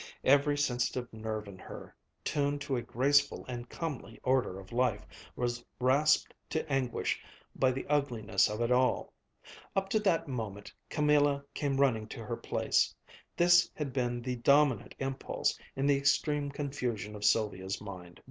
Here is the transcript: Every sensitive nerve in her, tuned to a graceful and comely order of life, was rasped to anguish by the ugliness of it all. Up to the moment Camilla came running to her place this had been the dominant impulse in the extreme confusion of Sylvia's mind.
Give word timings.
Every 0.23 0.57
sensitive 0.57 1.13
nerve 1.13 1.47
in 1.47 1.59
her, 1.59 1.95
tuned 2.23 2.59
to 2.61 2.75
a 2.75 2.81
graceful 2.81 3.45
and 3.45 3.69
comely 3.69 4.19
order 4.23 4.59
of 4.59 4.71
life, 4.71 5.05
was 5.35 5.63
rasped 5.79 6.33
to 6.49 6.67
anguish 6.73 7.21
by 7.55 7.71
the 7.71 7.85
ugliness 7.85 8.49
of 8.49 8.61
it 8.61 8.71
all. 8.71 9.13
Up 9.75 9.89
to 9.89 9.99
the 9.99 10.23
moment 10.25 10.73
Camilla 10.89 11.45
came 11.53 11.77
running 11.79 12.07
to 12.07 12.25
her 12.25 12.35
place 12.35 12.95
this 13.37 13.69
had 13.75 13.93
been 13.93 14.23
the 14.23 14.37
dominant 14.37 14.95
impulse 14.97 15.55
in 15.75 15.85
the 15.85 15.97
extreme 15.97 16.49
confusion 16.49 17.15
of 17.15 17.23
Sylvia's 17.23 17.79
mind. 17.79 18.19